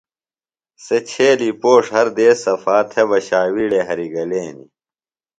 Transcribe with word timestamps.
سےۡ 0.83 1.03
چھیلیۡ 1.09 1.55
پوݜ 1.61 1.83
ہر 1.95 2.07
دیس 2.17 2.37
صفا 2.45 2.77
تھےۡ 2.89 3.07
بہ 3.09 3.17
ݜاوِیڑے 3.27 3.81
ہریۡ 3.87 4.11
گلینیۡ۔ 4.13 4.69